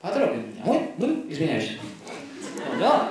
Потрогай 0.00 0.36
меня. 0.36 0.62
Ой, 0.64 0.90
ну, 0.98 1.26
извиняюсь. 1.28 1.78
Да? 2.78 3.10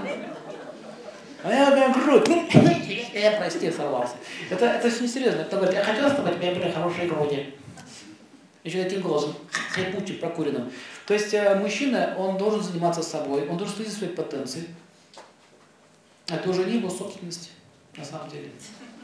А 1.43 1.53
я 1.53 1.71
прям 1.71 1.91
грудь. 1.93 2.27
Ну, 2.27 2.47
я, 3.13 3.31
прости, 3.37 3.71
сорвался. 3.71 4.15
Это, 4.49 4.65
это 4.65 4.87
очень 4.87 5.07
серьезно. 5.07 5.41
Это 5.41 5.55
говорит, 5.57 5.75
я 5.75 5.83
хотел, 5.83 6.09
чтобы 6.09 6.31
у 6.31 6.33
тебя 6.33 6.53
были 6.53 6.71
хорошие 6.71 7.07
груди. 7.07 7.53
Еще 8.67 8.81
один 8.81 9.01
должен, 9.01 9.33
слепучим, 9.73 10.19
прокуренным. 10.19 10.71
То 11.05 11.13
есть 11.13 11.33
э, 11.33 11.55
мужчина, 11.55 12.15
он 12.17 12.37
должен 12.37 12.61
заниматься 12.61 13.01
собой, 13.01 13.47
он 13.47 13.57
должен 13.57 13.75
следить 13.75 13.93
своей 13.93 14.13
потенцией. 14.13 14.67
Это 16.27 16.49
уже 16.49 16.65
не 16.65 16.77
его 16.77 16.89
собственность, 16.89 17.51
на 17.95 18.03
самом 18.03 18.29
деле. 18.29 18.51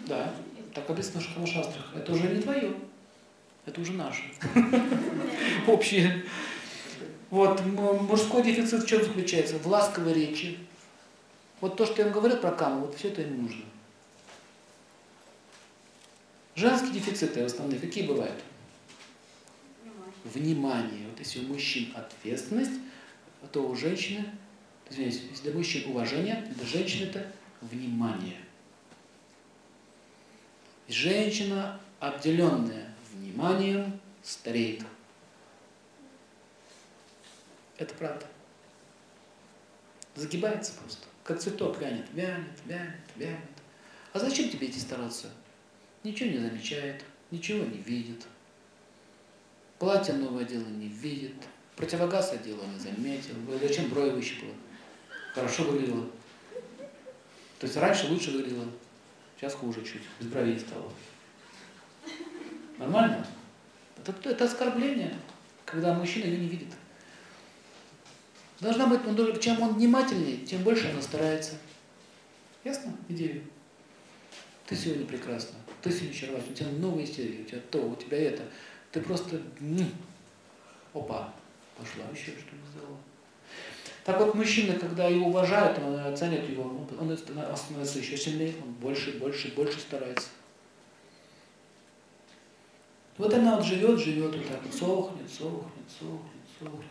Да, 0.06 0.34
так 0.74 0.90
описано 0.90 1.22
в 1.22 1.24
Шахамашастрах. 1.24 1.96
Это 1.96 2.12
уже 2.12 2.28
не 2.28 2.42
твое, 2.42 2.74
это 3.66 3.80
уже 3.80 3.94
наше. 3.94 4.24
Общее. 5.68 6.26
Вот, 7.30 7.66
мужской 7.66 8.44
дефицит 8.44 8.84
в 8.84 8.88
чем 8.88 9.02
заключается? 9.02 9.58
В 9.58 9.68
ласковой 9.68 10.14
речи. 10.14 10.60
Вот 11.62 11.78
то, 11.78 11.86
что 11.86 12.00
я 12.00 12.04
вам 12.06 12.14
говорил 12.14 12.38
про 12.38 12.52
каму, 12.52 12.82
вот 12.82 12.96
все 12.98 13.08
это 13.08 13.22
им 13.22 13.44
нужно. 13.44 13.64
Женские 16.56 16.92
дефициты 16.92 17.42
основные 17.42 17.80
какие 17.80 18.06
бывают? 18.06 18.44
Внимание. 20.24 21.10
Вот 21.10 21.20
если 21.20 21.40
у 21.40 21.48
мужчин 21.50 21.92
ответственность, 21.96 22.80
то 23.52 23.68
у 23.68 23.76
женщины, 23.76 24.26
извиняюсь, 24.90 25.22
если 25.30 25.44
для 25.44 25.54
мужчин 25.54 25.90
уважение, 25.90 26.46
для 26.56 26.66
женщины 26.66 27.08
это 27.10 27.32
внимание. 27.62 28.40
Женщина, 30.88 31.80
обделенная 32.00 32.94
вниманием, 33.12 34.00
стареет. 34.22 34.84
Это 37.78 37.94
правда. 37.96 38.26
Загибается 40.16 40.74
просто. 40.80 41.06
Как 41.24 41.40
цветок 41.40 41.80
вянет, 41.82 42.06
вянет, 42.14 42.52
вянет, 42.66 43.00
вянет. 43.16 43.40
А 44.14 44.20
зачем 44.20 44.50
тебе 44.50 44.68
идти 44.68 44.80
стараться? 44.80 45.32
Ничего 46.04 46.30
не 46.30 46.38
замечает, 46.38 47.04
ничего 47.32 47.66
не 47.66 47.78
видит. 47.78 48.28
Платье 49.84 50.14
новое 50.14 50.46
дело 50.46 50.64
не 50.64 50.88
видит. 50.88 51.34
Противогаз 51.76 52.32
одела 52.32 52.64
не 52.64 52.80
заметил. 52.80 53.36
Зачем 53.62 53.90
брови 53.90 54.12
выщипала? 54.12 54.54
Хорошо 55.36 55.64
выглядела. 55.64 56.06
То 57.60 57.68
есть 57.68 57.76
раньше 57.76 58.08
лучше 58.08 58.32
выглядела. 58.32 58.64
Сейчас 59.36 59.56
хуже 59.56 59.84
чуть. 59.84 60.04
Без 60.22 60.28
бровей 60.28 60.58
стало. 60.58 60.90
Нормально? 62.78 63.28
Это, 63.98 64.30
это 64.30 64.46
оскорбление, 64.46 65.20
когда 65.66 65.94
мужчина 65.94 66.28
ее 66.28 66.38
не 66.38 66.48
видит. 66.48 66.74
Должна 68.62 68.88
быть, 68.88 69.06
он, 69.06 69.38
чем 69.42 69.62
он 69.62 69.74
внимательнее, 69.74 70.38
тем 70.46 70.64
больше 70.64 70.88
она 70.88 71.02
старается. 71.02 71.56
Ясно 72.64 72.96
идею? 73.10 73.44
Ты 74.66 74.78
сегодня 74.78 75.06
прекрасна, 75.06 75.58
ты 75.82 75.92
сегодня 75.92 76.12
очаровательна, 76.12 76.54
у 76.54 76.56
тебя 76.56 76.70
новые 76.70 77.06
истерии, 77.06 77.42
у 77.42 77.50
тебя 77.50 77.60
то, 77.70 77.80
у 77.80 77.96
тебя 77.98 78.18
это. 78.18 78.44
Ты 78.94 79.02
просто, 79.02 79.42
ну, 79.60 79.86
опа, 80.94 81.34
пошла, 81.76 82.04
еще 82.14 82.32
что 82.38 82.56
не 82.56 82.72
сделала. 82.72 83.00
Так 84.04 84.20
вот, 84.20 84.36
мужчина, 84.36 84.78
когда 84.78 85.08
его 85.08 85.30
уважают, 85.30 85.80
он 85.80 85.98
оценит 85.98 86.48
его, 86.48 86.64
он 87.00 87.18
становится 87.18 87.98
еще 87.98 88.16
сильнее, 88.16 88.54
он 88.64 88.72
больше, 88.74 89.18
больше, 89.18 89.52
больше 89.56 89.80
старается. 89.80 90.28
Вот 93.18 93.34
она 93.34 93.56
вот 93.56 93.66
живет, 93.66 94.00
живет, 94.00 94.36
вот 94.36 94.48
так 94.48 94.62
сохнет, 94.72 95.28
сохнет, 95.28 95.90
сохнет, 95.90 96.44
сохнет. 96.60 96.84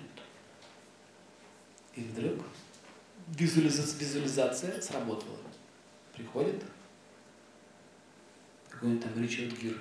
И 1.94 2.00
вдруг 2.00 2.40
визуализация, 3.28 4.00
визуализация 4.00 4.80
сработала. 4.80 5.38
Приходит 6.16 6.64
какой-нибудь 8.70 9.04
там 9.04 9.22
Ричард 9.22 9.56
Гир 9.60 9.78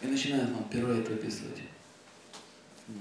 и 0.00 0.06
начинает 0.06 0.50
вам 0.50 0.64
перо 0.68 0.92
это 0.92 1.12
выписывать. 1.12 1.62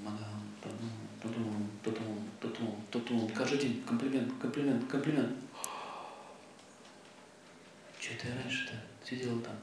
Мадам, 0.04 0.44
татум, 0.62 1.70
татум, 1.84 2.30
татум, 2.42 2.84
татум. 2.92 3.30
Каждый 3.30 3.60
день 3.60 3.84
комплимент, 3.88 4.32
комплимент, 4.40 4.90
комплимент. 4.90 5.36
Что 8.00 8.14
ты 8.22 8.28
раньше-то 8.34 8.74
сидела 9.08 9.40
там? 9.42 9.56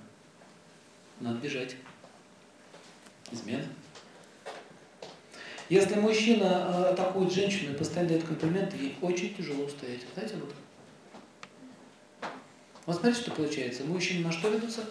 Надо 1.20 1.38
бежать. 1.38 1.76
Измена. 3.30 3.66
Если 5.68 5.96
мужчина 5.96 6.90
атакует 6.90 7.32
женщину 7.32 7.72
и 7.72 7.76
постоянно 7.76 8.10
дает 8.10 8.24
комплименты, 8.24 8.76
ей 8.76 8.96
очень 9.02 9.34
тяжело 9.34 9.68
стоять. 9.68 10.02
Знаете, 10.14 10.36
вот. 10.36 10.54
Вот 12.86 12.94
смотрите, 12.94 13.20
что 13.20 13.32
получается. 13.32 13.84
Мужчины 13.84 14.26
на 14.26 14.32
что 14.32 14.48
ведутся? 14.48 14.84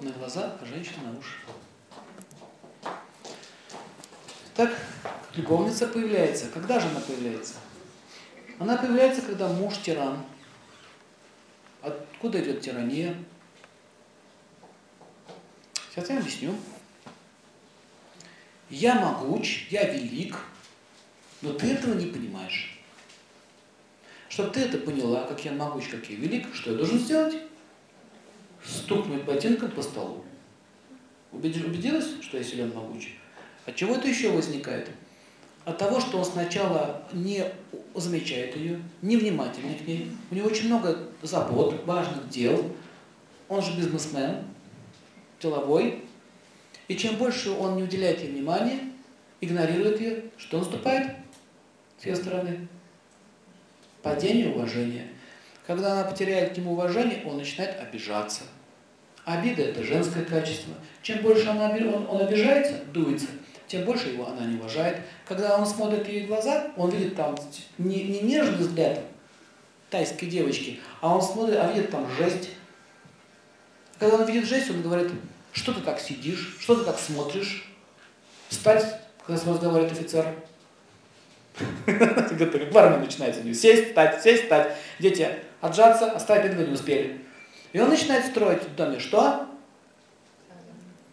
На 0.00 0.10
глаза, 0.10 0.56
а 0.60 0.64
женщина 0.64 1.12
на 1.12 1.18
уши. 1.18 1.36
Так, 4.54 4.72
любовница 5.34 5.86
появляется. 5.86 6.46
Когда 6.48 6.80
же 6.80 6.88
она 6.88 7.00
появляется? 7.00 7.54
Она 8.58 8.76
появляется, 8.76 9.22
когда 9.22 9.48
муж 9.48 9.74
тиран. 9.78 10.24
Откуда 11.80 12.42
идет 12.42 12.60
тирания? 12.60 13.16
Сейчас 15.90 16.10
я 16.10 16.18
объясню. 16.18 16.54
Я 18.70 18.94
могуч, 18.94 19.68
я 19.70 19.92
велик, 19.92 20.36
но 21.40 21.52
ты 21.52 21.72
этого 21.72 21.94
не 21.94 22.06
понимаешь. 22.06 22.80
Чтобы 24.28 24.50
ты 24.50 24.60
это 24.60 24.78
поняла, 24.78 25.24
как 25.24 25.44
я 25.44 25.52
могуч, 25.52 25.86
как 25.86 26.04
я 26.06 26.16
велик, 26.16 26.52
что 26.54 26.72
я 26.72 26.76
должен 26.76 26.98
сделать? 26.98 27.36
Стукнуть 28.64 29.24
ботинком 29.24 29.70
по 29.70 29.82
столу. 29.82 30.24
Убедилась, 31.32 32.08
что 32.22 32.38
я 32.38 32.44
силен 32.44 32.72
могуч? 32.74 33.10
От 33.66 33.76
чего 33.76 33.94
это 33.94 34.08
еще 34.08 34.30
возникает? 34.30 34.90
От 35.64 35.78
того, 35.78 36.00
что 36.00 36.18
он 36.18 36.24
сначала 36.24 37.06
не 37.12 37.44
замечает 37.94 38.56
ее, 38.56 38.80
не 39.02 39.16
внимательный 39.16 39.74
к 39.74 39.86
ней, 39.86 40.10
у 40.30 40.34
него 40.34 40.48
очень 40.48 40.66
много 40.66 40.98
забот, 41.22 41.84
важных 41.86 42.28
дел, 42.28 42.70
он 43.48 43.62
же 43.62 43.76
бизнесмен, 43.76 44.44
деловой, 45.40 46.04
и 46.88 46.96
чем 46.96 47.16
больше 47.16 47.50
он 47.50 47.76
не 47.76 47.82
уделяет 47.82 48.20
ей 48.20 48.32
внимания, 48.32 48.80
игнорирует 49.40 50.00
ее, 50.00 50.24
что 50.36 50.58
наступает 50.58 51.12
с 51.98 52.04
ее 52.04 52.16
стороны? 52.16 52.68
Падение 54.02 54.52
уважения. 54.54 55.08
Когда 55.66 55.92
она 55.92 56.04
потеряет 56.04 56.52
к 56.52 56.56
нему 56.58 56.72
уважение, 56.72 57.22
он 57.24 57.38
начинает 57.38 57.80
обижаться. 57.80 58.42
Обида– 59.24 59.62
это 59.64 59.82
женское 59.82 60.24
качество. 60.24 60.74
Чем 61.02 61.22
больше 61.22 61.48
она, 61.48 61.70
он, 61.70 62.06
он 62.08 62.20
обижается, 62.20 62.74
дуется, 62.92 63.28
тем 63.66 63.84
больше 63.84 64.10
его 64.10 64.28
она 64.28 64.44
не 64.44 64.56
уважает. 64.56 65.00
Когда 65.26 65.56
он 65.56 65.64
смотрит 65.66 66.06
ей 66.06 66.24
в 66.24 66.26
глаза, 66.26 66.70
он 66.76 66.90
видит 66.90 67.16
там 67.16 67.34
не, 67.78 68.02
не 68.04 68.20
нежный 68.20 68.58
взгляд 68.58 69.00
тайской 69.88 70.28
девочки, 70.28 70.80
а 71.00 71.14
он 71.14 71.22
смотрит, 71.22 71.56
а 71.56 71.72
видит 71.72 71.90
там 71.90 72.06
жесть. 72.18 72.50
Когда 73.98 74.16
он 74.16 74.26
видит 74.26 74.46
жесть, 74.46 74.70
он 74.70 74.82
говорит, 74.82 75.10
что 75.52 75.72
ты 75.72 75.80
так 75.80 75.98
сидишь? 75.98 76.58
Что 76.60 76.74
ты 76.74 76.84
так 76.84 76.98
смотришь? 76.98 77.72
Встать, 78.48 79.00
когда 79.24 79.40
с 79.40 79.46
разговаривает 79.46 79.92
офицер. 79.92 80.26
В 81.86 82.76
армии 82.76 83.04
начинается. 83.04 83.42
Сесть, 83.54 83.88
встать, 83.88 84.22
сесть, 84.22 84.42
встать. 84.42 84.74
Дети 84.98 85.28
отжаться, 85.64 86.10
оставить 86.10 86.50
бедного 86.50 86.66
не 86.66 86.74
успели. 86.74 87.20
И 87.72 87.80
он 87.80 87.88
начинает 87.88 88.26
строить 88.26 88.62
в 88.62 88.74
доме 88.76 88.98
что? 88.98 89.46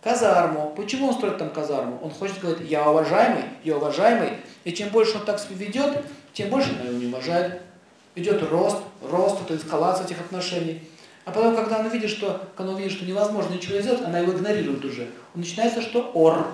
Казарму. 0.03 0.73
Почему 0.75 1.07
он 1.07 1.13
строит 1.13 1.37
там 1.37 1.51
казарму? 1.51 1.99
Он 2.03 2.11
хочет 2.11 2.37
сказать, 2.37 2.57
я 2.61 2.89
уважаемый, 2.89 3.43
я 3.63 3.77
уважаемый. 3.77 4.33
И 4.65 4.73
чем 4.73 4.89
больше 4.89 5.17
он 5.17 5.25
так 5.25 5.39
себя 5.39 5.55
ведет, 5.55 6.03
тем 6.33 6.49
больше 6.49 6.71
она 6.71 6.89
его 6.89 6.97
не 6.97 7.05
уважает. 7.05 7.61
Идет 8.15 8.43
рост, 8.51 8.77
рост, 9.01 9.41
это 9.43 9.55
эскалация 9.55 10.05
этих 10.05 10.19
отношений. 10.19 10.83
А 11.23 11.31
потом, 11.31 11.55
когда 11.55 11.77
она 11.79 11.87
видит, 11.87 12.09
что, 12.09 12.45
когда 12.57 12.71
она 12.71 12.81
видит, 12.81 12.97
что 12.97 13.05
невозможно 13.05 13.53
ничего 13.53 13.79
сделать, 13.79 14.01
она 14.01 14.19
его 14.19 14.33
игнорирует 14.33 14.83
уже. 14.83 15.07
Начинается 15.33 15.81
что? 15.81 16.11
Ор. 16.13 16.47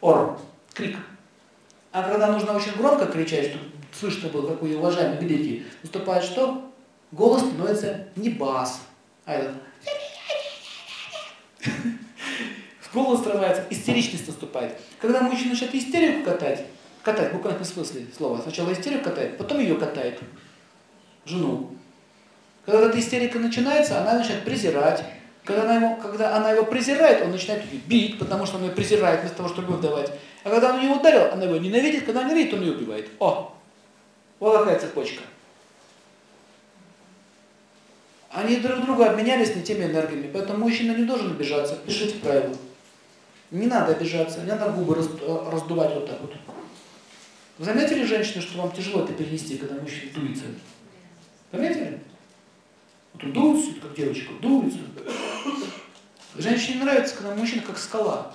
Ор. 0.00 0.38
Крик. 0.74 0.96
А 1.92 2.02
когда 2.02 2.26
нужно 2.26 2.56
очень 2.56 2.72
громко 2.76 3.06
кричать, 3.06 3.50
чтобы 3.50 3.66
слышно 3.92 4.30
было, 4.30 4.48
как 4.48 4.62
у 4.62 4.66
ее 4.66 4.78
уважаемой 4.78 5.18
великий, 5.18 5.64
наступает 5.82 6.24
что? 6.24 6.71
Голос 7.12 7.42
становится 7.42 8.06
не 8.16 8.30
бас, 8.30 8.80
а 9.26 9.34
этот. 9.34 9.56
Голос 12.94 13.22
срывается, 13.22 13.66
истеричность 13.70 14.26
наступает. 14.26 14.78
Когда 14.98 15.20
мужчина 15.20 15.50
начинает 15.50 15.74
истерику 15.74 16.24
катать, 16.24 16.64
катать, 17.02 17.32
в 17.32 17.64
смысле 17.64 18.06
слова, 18.16 18.40
сначала 18.42 18.72
истерику 18.72 19.04
катает, 19.04 19.36
потом 19.36 19.60
ее 19.60 19.76
катает, 19.76 20.18
жену. 21.26 21.76
Когда 22.64 22.86
эта 22.86 22.98
истерика 22.98 23.38
начинается, 23.38 24.00
она 24.00 24.18
начинает 24.18 24.44
презирать. 24.44 25.04
Когда 25.44 25.64
она, 25.64 25.74
его, 25.74 25.96
когда 25.96 26.36
она 26.36 26.52
его 26.52 26.64
презирает, 26.64 27.22
он 27.22 27.32
начинает 27.32 27.64
ее 27.70 27.80
бить, 27.80 28.18
потому 28.18 28.46
что 28.46 28.56
он 28.56 28.64
ее 28.64 28.70
презирает 28.70 29.20
вместо 29.20 29.38
того, 29.38 29.48
чтобы 29.48 29.68
любовь 29.68 29.82
давать. 29.82 30.12
А 30.44 30.50
когда 30.50 30.72
он 30.72 30.80
ее 30.80 30.92
ударил, 30.92 31.32
она 31.32 31.44
его 31.44 31.56
ненавидит, 31.56 32.04
когда 32.04 32.20
она 32.20 32.30
ненавидит, 32.30 32.54
он 32.54 32.62
ее 32.62 32.72
убивает. 32.72 33.08
О! 33.18 33.52
Вот 34.38 34.58
такая 34.58 34.78
цепочка. 34.78 35.22
Они 38.32 38.56
друг 38.56 38.80
друга 38.86 39.10
обменялись 39.10 39.54
не 39.54 39.62
теми 39.62 39.84
энергиями, 39.84 40.30
поэтому 40.32 40.64
мужчина 40.64 40.96
не 40.96 41.04
должен 41.04 41.32
обижаться. 41.32 41.76
Пишите 41.76 42.14
правила. 42.14 42.56
Не 43.50 43.66
надо 43.66 43.92
обижаться, 43.92 44.40
не 44.40 44.46
надо 44.46 44.70
губы 44.72 44.94
э, 44.96 45.50
раздувать 45.50 45.92
вот 45.92 46.08
так 46.08 46.18
вот. 46.22 46.32
Вы 47.58 47.64
заметили, 47.66 48.04
женщины, 48.04 48.40
что 48.40 48.56
вам 48.56 48.72
тяжело 48.72 49.04
это 49.04 49.12
перенести, 49.12 49.58
когда 49.58 49.74
мужчина 49.74 50.10
дуется? 50.14 50.44
Заметили? 51.52 52.00
Вот 53.12 53.24
он 53.24 53.32
дуется, 53.34 53.80
как 53.82 53.94
девочка, 53.94 54.32
дуется. 54.40 54.78
Женщине 56.34 56.84
нравится, 56.84 57.14
когда 57.14 57.34
мужчина 57.34 57.60
как 57.60 57.76
скала. 57.76 58.34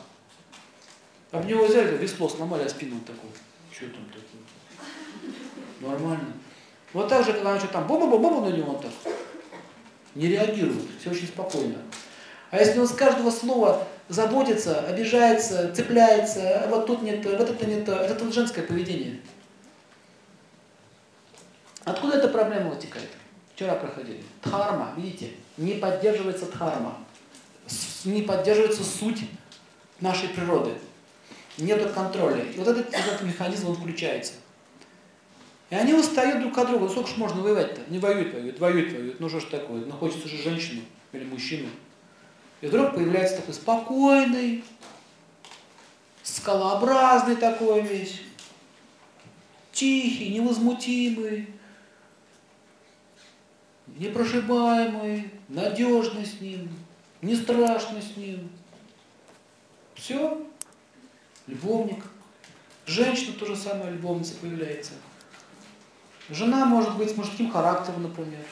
Об 1.31 1.47
него 1.47 1.65
взяли, 1.65 1.97
весло 1.97 2.29
сломали, 2.29 2.65
а 2.65 2.69
спину 2.69 2.99
такую. 2.99 3.33
Что 3.71 3.85
там 3.87 4.05
такое? 4.05 5.89
Нормально. 5.91 6.33
Вот 6.93 7.09
так 7.09 7.25
же, 7.25 7.33
когда 7.33 7.49
она 7.49 7.59
что 7.59 7.69
там, 7.69 7.87
боба-боба 7.87 8.47
на 8.47 8.55
него 8.55 8.73
так 8.75 8.91
не 10.17 10.27
реагирует, 10.27 10.83
все 10.99 11.11
очень 11.11 11.27
спокойно. 11.27 11.77
А 12.49 12.57
если 12.57 12.79
он 12.79 12.87
с 12.87 12.93
каждого 12.93 13.29
слова 13.29 13.87
заботится, 14.09 14.81
обижается, 14.81 15.73
цепляется, 15.73 16.63
а 16.63 16.67
вот 16.67 16.87
тут 16.87 17.03
нет, 17.03 17.23
вот 17.25 17.49
это 17.49 17.65
не 17.65 17.81
то, 17.81 17.93
это 17.93 18.15
тут 18.15 18.33
женское 18.33 18.63
поведение. 18.63 19.19
Откуда 21.83 22.17
эта 22.17 22.27
проблема 22.29 22.71
вытекает? 22.71 23.09
Вчера 23.53 23.75
проходили. 23.75 24.23
Дхарма, 24.43 24.93
видите, 24.97 25.31
не 25.57 25.73
поддерживается 25.73 26.47
дхарма, 26.47 26.97
не 28.05 28.23
поддерживается 28.23 28.83
суть 28.83 29.21
нашей 29.99 30.29
природы. 30.29 30.71
Нету 31.57 31.89
контроля. 31.89 32.43
И 32.43 32.57
вот 32.57 32.67
этот, 32.67 32.93
этот 32.93 33.21
механизм 33.23 33.69
он 33.69 33.75
включается. 33.75 34.33
И 35.69 35.75
они 35.75 35.93
устают 35.93 36.41
друг 36.41 36.57
от 36.57 36.67
друга. 36.67 36.85
Ну 36.85 36.89
сколько 36.89 37.09
ж 37.09 37.17
можно 37.17 37.41
воевать-то? 37.41 37.81
Не 37.89 37.99
воюют, 37.99 38.33
воюют, 38.33 38.59
воюют, 38.59 38.93
воюют. 38.93 39.19
Ну 39.19 39.29
что 39.29 39.39
ж 39.39 39.45
такое? 39.45 39.85
Ну 39.85 39.91
хочется 39.91 40.27
же 40.27 40.37
женщину 40.37 40.81
или 41.11 41.25
мужчину. 41.25 41.69
И 42.61 42.67
вдруг 42.67 42.95
появляется 42.95 43.37
такой 43.37 43.53
спокойный, 43.53 44.63
скалообразный 46.23 47.35
такой 47.35 47.81
весь, 47.81 48.21
тихий, 49.71 50.29
невозмутимый, 50.29 51.49
непрошибаемый, 53.85 55.31
надежный 55.49 56.25
с 56.25 56.41
ним, 56.41 56.69
не 57.21 57.35
страшно 57.35 58.01
с 58.01 58.15
ним. 58.17 58.49
Все. 59.95 60.45
Любовник. 61.45 62.03
Женщина 62.85 63.33
тоже 63.33 63.55
самое 63.55 63.91
любовница 63.91 64.35
появляется. 64.35 64.93
Жена 66.29 66.65
может 66.65 66.97
быть 66.97 67.11
с 67.11 67.17
мужским 67.17 67.51
характером, 67.51 68.03
например. 68.03 68.43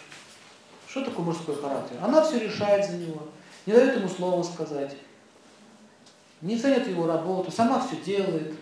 Что 0.87 1.03
такое 1.03 1.25
мужской 1.25 1.55
характер? 1.55 1.97
Она 2.01 2.23
все 2.23 2.39
решает 2.39 2.85
за 2.85 2.97
него, 2.97 3.27
не 3.65 3.73
дает 3.73 3.97
ему 3.97 4.07
слова 4.07 4.41
сказать, 4.43 4.95
не 6.41 6.57
ценит 6.57 6.87
его 6.87 7.05
работу, 7.05 7.51
сама 7.51 7.79
все 7.79 7.97
делает. 7.97 8.55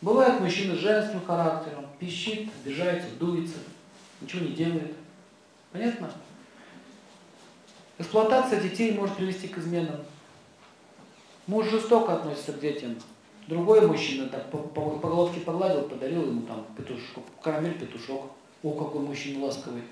Бывает 0.00 0.40
мужчина 0.40 0.76
с 0.76 0.78
женским 0.78 1.24
характером, 1.24 1.86
пищит, 1.98 2.48
обижается, 2.62 3.08
дуется, 3.18 3.58
ничего 4.20 4.46
не 4.46 4.52
делает. 4.52 4.94
Понятно? 5.72 6.12
Эксплуатация 7.98 8.60
детей 8.60 8.92
может 8.92 9.16
привести 9.16 9.48
к 9.48 9.58
изменам. 9.58 10.04
Муж 11.48 11.66
жестоко 11.68 12.14
относится 12.14 12.52
к 12.52 12.60
детям, 12.60 12.96
Другой 13.48 13.80
мужчина 13.86 14.28
так 14.28 14.50
по, 14.50 14.58
по, 14.58 14.90
по 14.98 15.08
головке 15.08 15.40
погладил, 15.40 15.88
подарил 15.88 16.26
ему 16.26 16.42
там 16.42 16.66
петушок, 16.76 17.24
карамель, 17.42 17.78
петушок. 17.78 18.30
О, 18.62 18.72
какой 18.72 19.00
мужчина 19.00 19.46
ласковый. 19.46 19.82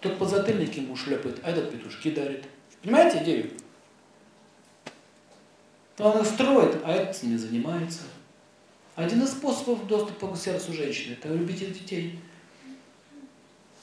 Тот 0.00 0.16
по 0.16 0.26
затыльнике 0.26 0.82
ему 0.82 0.94
шлепает, 0.94 1.40
а 1.42 1.50
этот 1.50 1.72
петушки 1.72 2.12
дарит. 2.12 2.44
Понимаете 2.80 3.24
идею? 3.24 3.50
То 5.96 6.12
она 6.12 6.24
строит, 6.24 6.76
а 6.84 6.92
этот 6.92 7.20
ними 7.24 7.36
занимается. 7.36 8.02
Один 8.94 9.22
из 9.22 9.30
способов 9.30 9.86
доступа 9.88 10.28
к 10.28 10.36
сердцу 10.36 10.72
женщины– 10.72 11.14
это 11.20 11.34
любить 11.34 11.58
детей. 11.58 12.20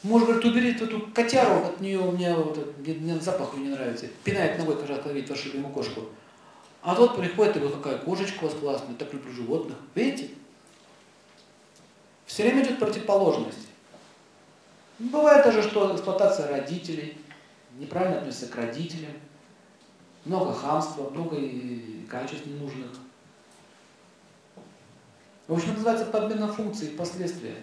Муж 0.03 0.23
говорит, 0.23 0.45
убери 0.45 0.71
эту 0.71 1.01
котяру, 1.13 1.65
от 1.65 1.81
нее 1.81 1.99
у 1.99 2.13
меня, 2.13 2.37
вот, 2.37 2.77
мне, 2.77 2.93
мне 2.93 3.19
запах 3.19 3.57
не 3.57 3.67
нравится. 3.67 4.07
Пинает 4.23 4.57
ногой, 4.57 4.77
когда 4.77 5.11
видит 5.11 5.29
вашу 5.29 5.47
любимую 5.47 5.73
кошку. 5.73 6.05
А 6.81 6.95
тот 6.95 7.17
приходит 7.17 7.57
и 7.57 7.59
говорит, 7.59 7.77
какая 7.81 7.97
кошечка 7.99 8.43
у 8.43 8.47
вас 8.47 8.55
классная, 8.57 8.95
так 8.95 9.13
люблю 9.13 9.31
животных. 9.31 9.77
Видите? 9.95 10.29
Все 12.25 12.43
время 12.43 12.63
идет 12.63 12.79
противоположность. 12.79 13.67
Бывает 14.97 15.43
даже, 15.45 15.61
что 15.61 15.93
эксплуатация 15.93 16.49
родителей, 16.49 17.17
неправильно 17.77 18.19
относится 18.19 18.47
к 18.47 18.55
родителям, 18.55 19.13
много 20.25 20.53
хамства, 20.53 21.09
много 21.09 21.37
качеств 22.09 22.45
ненужных. 22.45 22.91
В 25.47 25.53
общем, 25.53 25.73
называется 25.73 26.05
подмена 26.05 26.47
функций 26.47 26.89
и 26.89 26.95
последствия. 26.95 27.55